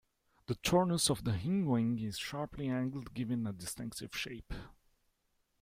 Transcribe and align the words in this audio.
The 0.47 0.55
tornus 0.55 1.11
of 1.11 1.25
the 1.25 1.33
hindwing 1.33 2.03
is 2.03 2.17
sharply 2.17 2.67
angled 2.69 3.13
giving 3.13 3.45
a 3.45 3.53
distinctive 3.53 4.15
shape. 4.17 4.51